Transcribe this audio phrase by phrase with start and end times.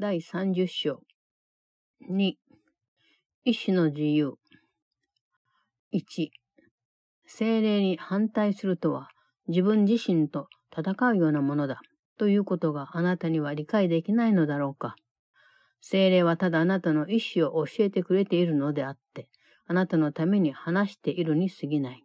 [0.00, 1.02] 第30章。
[2.08, 2.34] 2、
[3.44, 4.38] 意志の自由。
[5.92, 6.28] 1、
[7.26, 9.08] 精霊に反対するとは、
[9.48, 11.80] 自分自身と戦うようなものだ、
[12.16, 14.94] ということがあなたには理解できないのだろうか。
[15.80, 19.28] 精霊はただあなたの意志を教えてくれているのであって、
[19.66, 22.04] あなたのために話しているに過ぎない。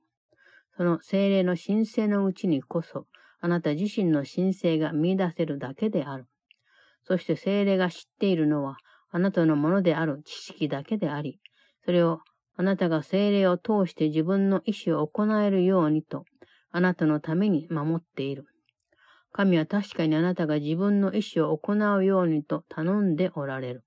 [0.78, 3.06] その精霊の神聖のうちにこそ、
[3.40, 6.26] あなた自身の神聖が見出せるだけである。
[7.06, 8.78] そして精霊が知っているのは、
[9.12, 11.40] あなたのものである知識だけであり、
[11.86, 12.22] それを
[12.56, 16.26] あなたが精霊を通して自分の意志を行えるようにと、
[16.72, 18.46] あなたのために守っている。
[19.32, 23.84] 神は確かにあなたが自分の意志を行うようにと頼んでおられる。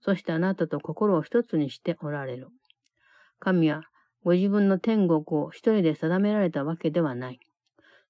[0.00, 2.48] そしてあなたと心を一つにしておられる。
[3.40, 3.82] 神は
[4.24, 7.40] ご自分の天国を一人で定められたわけではない。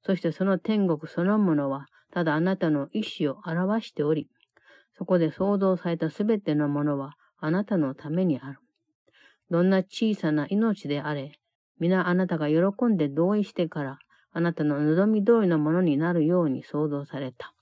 [0.04, 1.86] そしてその天国そのものは、
[2.18, 4.28] ただあなたの意志を表しており、
[4.96, 8.58] そこで創造されたすべてのものはあなたのためにある。
[9.52, 11.38] どんな小さな命であれ、
[11.78, 13.98] 皆あなたが喜んで同意してから、
[14.32, 17.54] あなたの望み通りのものになるように創造された。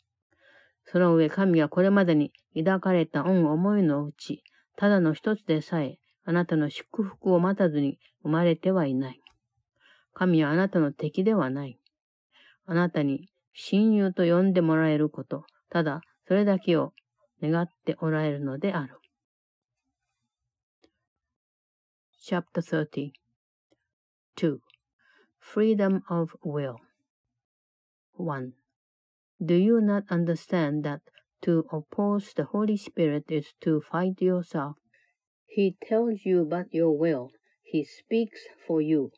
[0.86, 4.42] その上、神はこれまでに抱かれた恩思いのうち、
[4.78, 9.20] ただの一つでさえ、あなたの祝福を待たずに生まれてはいない。
[10.14, 11.78] 神はあなたの敵ではない。
[12.64, 13.28] あなたに
[13.58, 16.92] 親友と呼んでもらえること、ただそれだけを
[17.42, 18.98] 願っておられるのである。
[22.22, 23.12] Chapter 30
[24.36, 24.58] 2.
[25.40, 26.74] Freedom of Will
[28.18, 28.52] 1.
[29.40, 31.00] Do you not understand that
[31.42, 34.76] to oppose the Holy Spirit is to fight yourself?
[35.46, 37.30] He tells you but your will.
[37.62, 39.12] He speaks for you.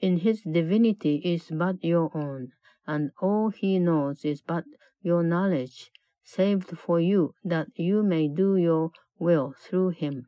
[0.00, 2.52] In his divinity is but your own
[2.88, 4.64] and all he knows is but
[5.02, 5.90] your knowledge,
[6.24, 10.26] saved for you, that you may do your will through him.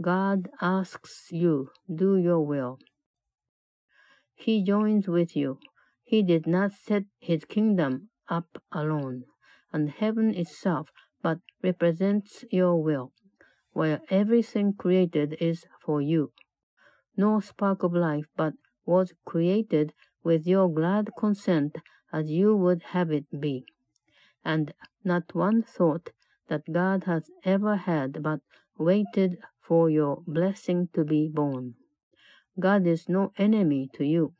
[0.00, 2.78] God asks you, do your will.
[4.34, 5.58] He joins with you.
[6.04, 9.24] He did not set his kingdom up alone,
[9.72, 10.90] and heaven itself
[11.22, 13.12] but represents your will,
[13.72, 16.32] where everything created is for you.
[17.16, 18.54] No spark of life but
[18.86, 19.92] was created
[20.23, 21.77] with your glad consent
[22.11, 23.65] as you would have it be,
[24.43, 24.73] and
[25.03, 26.11] not one thought
[26.47, 28.39] that God has ever had but
[28.77, 31.75] waited for your blessing to be born.
[32.59, 34.33] God is no enemy to you.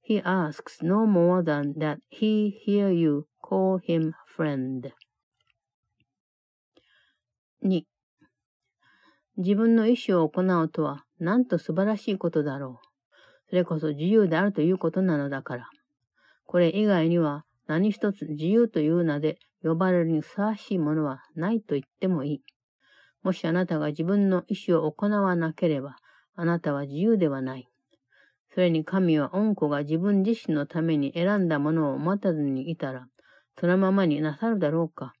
[0.00, 4.92] He asks no more than that he hear you call him friend.
[7.62, 7.84] 2.
[9.36, 12.91] 自分の意志を行うとは、なんと素晴らしいことだろう。
[13.53, 15.69] それこそ自由であるということなのだから。
[16.47, 22.41] これ以外には何一つ自由という名で呼ばれるにふさわしいものはないと言ってもいい。
[23.21, 25.97] もしあなたが自分の意志を行わなければ、
[26.35, 27.69] あなたは自由ではない。
[28.55, 33.05] それに神は恩子が自分自身のために選んだものを待たずにいたら、
[33.59, 35.13] そのままになさるだろうか。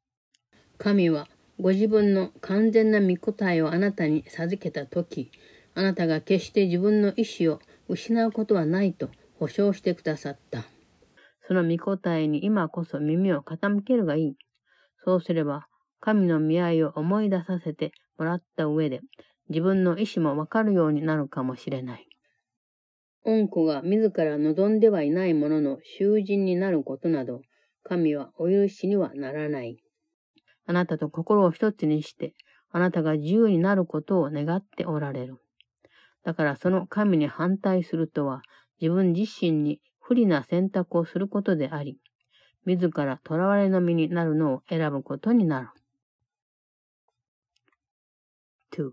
[0.79, 1.27] 神は
[1.59, 5.29] ご自分の完全な御答えをあなたに授けたとき、
[5.75, 10.63] あなたが決して自分の意志を失うことはないと保証してくださった。
[11.47, 14.35] その御答えに今こそ耳を傾けるがいい。
[15.03, 15.67] そうすれば、
[15.99, 19.01] 神の見合いを思い出させてもらった上で、
[19.49, 22.07] 自分の意志もわかるようになるかもしれない。
[23.25, 27.41] 恩子が自ら望んではいないものの囚人になることなど、
[27.83, 29.77] 神はお許しにはならない。
[30.65, 32.33] あなたと心を一つにして、
[32.71, 35.42] あなたが自由になることを願っておられる。
[36.23, 38.41] だからその神に反対するとは、
[38.81, 41.97] 自分自身に不利な選択をすることであり、
[42.65, 45.67] 自ら囚われの身になるのを選ぶことになる。
[48.71, 48.91] 2.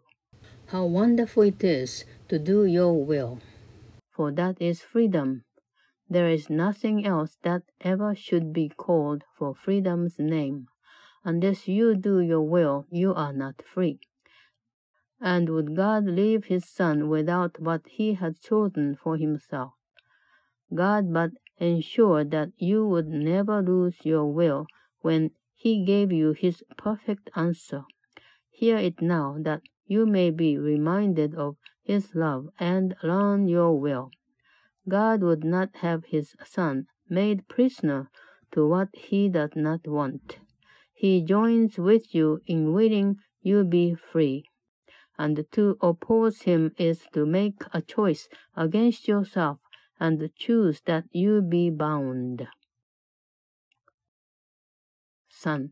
[0.68, 3.38] How wonderful it is to do your will,
[4.14, 5.42] for that is freedom.
[6.10, 10.66] There is nothing else that ever should be called for freedom's name.
[11.24, 14.00] Unless you do your will, you are not free.
[15.22, 19.74] And would God leave his son without what he had chosen for himself?
[20.74, 24.66] God but ensured that you would never lose your will
[25.00, 27.84] when he gave you his perfect answer.
[28.50, 34.10] Hear it now that you may be reminded of his love and learn your will.
[34.88, 38.10] God would not have his son made prisoner
[38.52, 40.38] to what he does not want.
[40.94, 44.44] He joins with you in willing you be free
[45.20, 48.26] and to oppose him is to make a choice
[48.56, 49.58] against yourself
[50.00, 52.46] and choose that you be bound.
[55.44, 55.68] 3.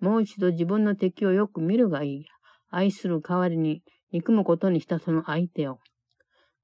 [0.00, 2.26] もう一度自分の敵をよく見るがいい。
[2.70, 5.78] 愛する代わりに憎むことにしたその相手を。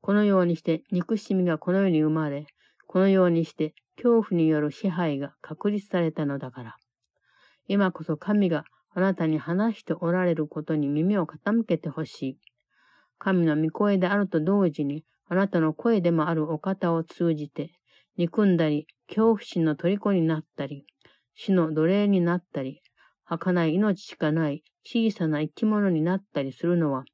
[0.03, 2.47] このようにして憎しみがこの世に生まれ、
[2.87, 6.77] このようにして恐怖による支配が確立されたのだから。
[7.69, 8.65] 今こそ神が
[8.97, 12.39] あなたに話しておられることに耳を傾けてほしい。
[13.19, 17.73] 神の御声であると同時に、あなたの声でもあるお方を通じて、
[18.17, 20.87] 憎んだり、恐怖心の虜になったり、
[21.35, 22.81] 死の奴隷になったり、
[23.27, 27.05] 儚い命しかない小さな生き物になったりするのは、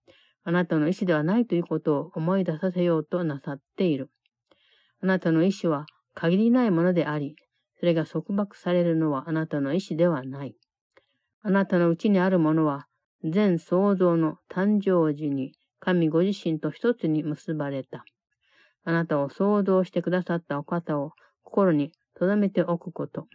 [0.44, 4.08] あなたの意志ではないということを思い出させようとなさっている。
[5.02, 7.34] あなたの意志は限りないものであり、
[7.80, 10.54] それが束縛されるのはあなたの意志ではない。
[11.42, 12.86] あなたのうちにあるものは、
[13.24, 18.04] 全創造の誕生時に神ご自身と一つに結ばれた。
[18.84, 21.12] あなたを創造してくださったお方を
[21.42, 23.26] 心に留めておくこと。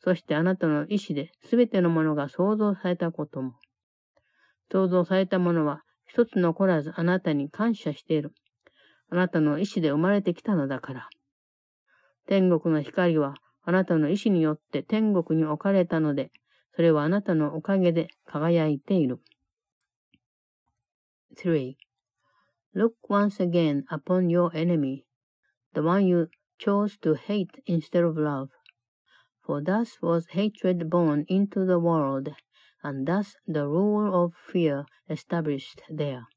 [0.00, 3.54] そしてあなたの意志で全てのものが創造されたことも。
[4.70, 8.32] 創造されたものは一つ残らずあなたに感謝している。
[9.10, 11.08] あなたの意志で生まれてきたのだから。
[12.26, 13.34] 天国の光は
[13.64, 16.30] あなたの意志によって天国に置かれたので、
[16.77, 19.19] それはあなたのおかげで輝いている。
[21.35, 21.75] 3.
[22.75, 25.03] Look once again upon your enemy,
[25.73, 28.49] the one you chose to hate instead of love.
[29.45, 32.33] For thus was hatred born into the world,
[32.81, 36.27] and thus the rule of fear established there.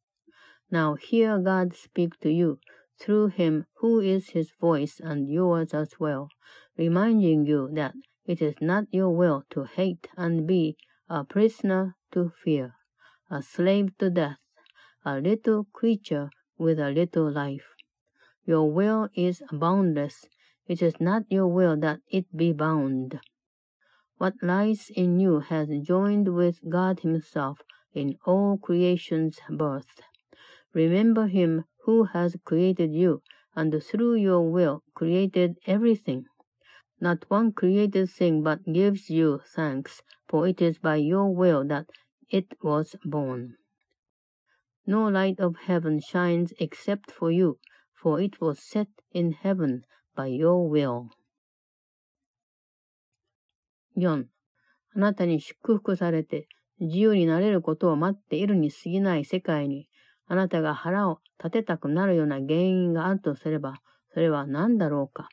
[0.71, 2.59] Now hear God speak to you
[2.99, 6.29] through him who is his voice and yours as well,
[6.77, 7.95] reminding you that
[8.26, 10.78] it is not your will to hate and be
[11.10, 12.76] a prisoner to fear,
[13.30, 14.38] a slave to death,
[15.04, 17.76] a little creature with a little life.
[18.46, 20.26] Your will is boundless.
[20.68, 23.20] It is not your will that it be bound.
[24.18, 27.60] What lies in you has joined with God Himself
[27.94, 30.02] in all creation's birth.
[30.74, 33.22] Remember him who has created you,
[33.56, 36.26] and through your will created everything.
[37.02, 41.88] Not one created thing but gives you thanks, for it is by your will that
[42.30, 43.58] it was born.
[44.86, 47.58] No light of heaven shines except for you,
[47.92, 49.84] for it was set in heaven
[50.16, 51.10] by your will.
[53.98, 54.26] 4.
[54.94, 56.48] あなたに祝福されて
[56.80, 59.88] 自由になれることを待っているに過ぎない世界に
[60.28, 63.82] あなたが腹を立てたくなるような原因があるとすれば、
[64.14, 65.30] それは何だろうか。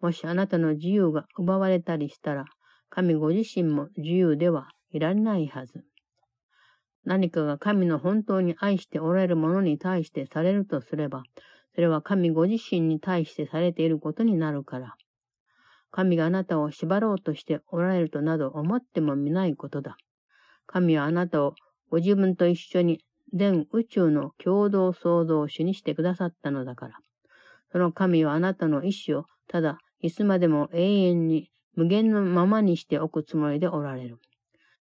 [0.00, 2.44] もしあなたの自由が奪われたりしたら、
[2.90, 5.84] 神ご自身も自由ではいられないはず。
[7.04, 11.22] 何かが神の本当に愛しておられるものに対してされるとすれば、
[11.74, 14.94] それは神ご自身に対してされていることになるから。
[15.90, 19.96] 神があなたを縛ろうとしておられるとなど思ってもみないことだ。
[20.66, 21.54] 神はあなたを
[21.90, 23.00] ご自分と一緒に
[23.32, 26.94] 全宇宙の共同創造主にしてくださったのだから。
[27.72, 34.18] その神はあなたの意志をただいつまでも永遠に無限のままにしておくつもりでおられる。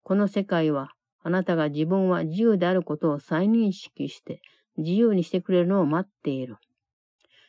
[0.03, 0.93] この世界は
[1.23, 4.41] あなたが自分は自由であることを再認識して
[4.77, 6.57] 自由にしてくれるのを待っている。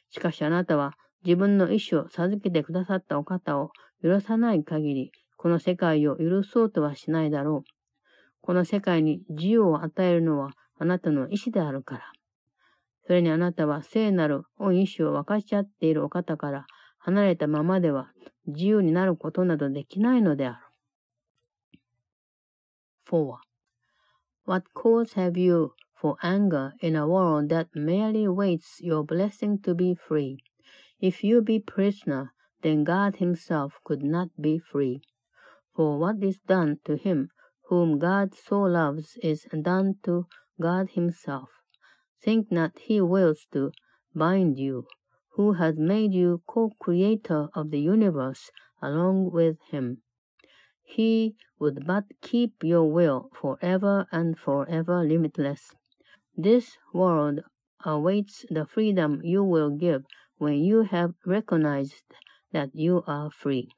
[0.10, 0.94] しかしあなたは
[1.24, 3.72] 自分の意志を授けてくださったお方を
[4.02, 7.69] 許さない限り、この世界を許そうとはしないだろう。
[8.42, 12.12] この世界に自由を与えるのはあなたの意志であるから。
[13.06, 16.66] それにあなたは聖なる恩意志を分かち合っているお方から
[17.06, 18.13] 離れたままでは
[18.46, 20.56] 自由になることなどできないのである。
[23.11, 23.37] 4.
[24.44, 29.75] What cause have you for anger in a world that merely waits your blessing to
[29.75, 30.39] be free?
[31.01, 32.32] If you be prisoner,
[32.63, 35.03] then God himself could not be free.
[35.75, 37.31] For what is done to him
[37.72, 40.27] whom God so loves is done to
[40.61, 41.49] God Himself.
[42.22, 43.72] Think not He wills to
[44.15, 44.87] bind you,
[45.38, 48.50] who has made you co-creator of the universe
[48.82, 50.02] along with Him.
[50.84, 55.76] He would but keep your will forever and forever limitless.
[56.36, 57.42] This world
[57.86, 60.06] awaits the freedom you will give
[60.40, 62.04] when you have recognized
[62.52, 63.70] that you are free.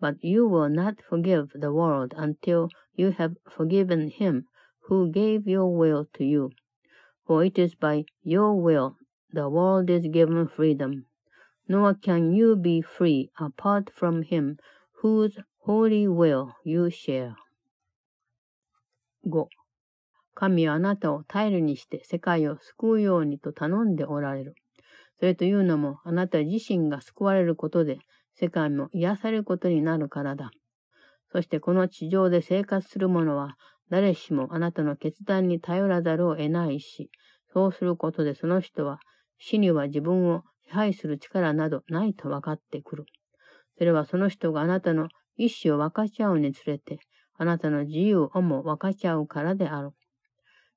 [0.00, 4.46] But you will not forgive the world until you have forgiven him
[4.88, 6.50] who gave your will to you.
[7.26, 8.96] For it is by your will
[9.32, 11.04] the world is given freedom,
[11.68, 14.58] nor can you be free apart from him
[15.02, 17.34] whose holy will you share.
[19.24, 19.46] 5.
[20.34, 24.54] 神はあなたを頼りにして世界を救うようにと頼んでおられる。
[25.18, 27.98] それというのも、あなた自身が救われることで、
[28.36, 30.50] 世界も癒されることになるからだ。
[31.30, 33.58] そしてこの地上で生活する者は、
[33.90, 37.10] 誰しもあなたの決断に頼らざるを得ないし、
[37.52, 38.98] そうすることでその人は、
[39.40, 43.06] 死には自分を支配する力などないと分かってくる。
[43.76, 47.00] それはその人があなたの意志を分かち合うにつれて、
[47.36, 49.90] あなたの自由をも分かち合うからである。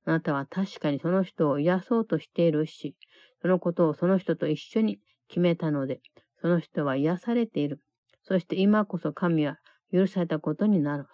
[0.06, 2.96] あなたは確かにその人を癒そうとしているし、
[3.42, 6.00] そのことをその人と一緒に決めたので、
[6.42, 7.82] その人は癒されている。
[8.24, 9.58] そして今こそ神は
[9.92, 11.08] 許されたことになる。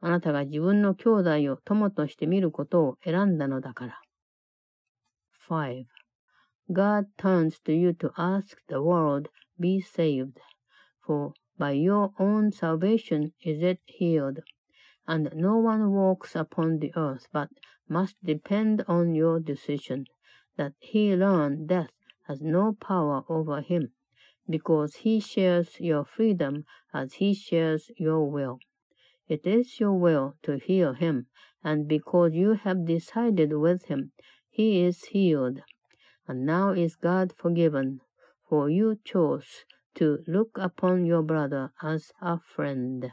[0.00, 4.00] あなたが自分の兄弟を友として見ることを選んだのだから。
[5.48, 5.84] 5.
[6.72, 9.28] God turns to you to ask the world,
[9.60, 10.40] be saved,
[11.06, 14.40] for by your own salvation is it healed,
[15.06, 17.50] and no one walks upon the earth but
[17.86, 20.06] must depend on your decision,
[20.56, 21.90] that he learn death
[22.26, 23.92] has no power over him,
[24.48, 28.58] because he shares your freedom as he shares your will.
[29.28, 31.26] It is your will to heal him,
[31.62, 34.12] and because you have decided with him,
[34.50, 35.60] he is healed.
[36.26, 38.00] And now is God forgiven,
[38.48, 39.64] for you chose
[39.96, 43.12] to look upon your brother as a friend.